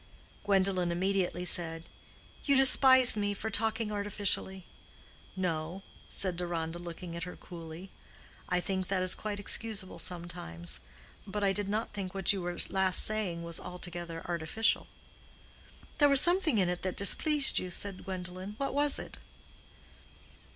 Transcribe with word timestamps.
Gwendolen 0.43 0.91
immediately 0.91 1.45
said, 1.45 1.83
"You 2.45 2.55
despise 2.55 3.15
me 3.15 3.35
for 3.35 3.51
talking 3.51 3.91
artificially." 3.91 4.65
"No," 5.35 5.83
said 6.09 6.35
Deronda, 6.37 6.79
looking 6.79 7.15
at 7.15 7.25
her 7.25 7.35
coolly; 7.35 7.91
"I 8.49 8.61
think 8.61 8.87
that 8.87 9.03
is 9.03 9.13
quite 9.13 9.39
excusable 9.39 9.99
sometimes. 9.99 10.79
But 11.27 11.43
I 11.43 11.53
did 11.53 11.69
not 11.69 11.93
think 11.93 12.15
what 12.15 12.33
you 12.33 12.41
were 12.41 12.57
last 12.71 13.05
saying 13.05 13.43
was 13.43 13.59
altogether 13.59 14.25
artificial." 14.25 14.87
"There 15.99 16.09
was 16.09 16.19
something 16.19 16.57
in 16.57 16.67
it 16.67 16.81
that 16.81 16.97
displeased 16.97 17.59
you," 17.59 17.69
said 17.69 18.03
Gwendolen. 18.03 18.55
"What 18.57 18.73
was 18.73 18.97
it?" 18.97 19.19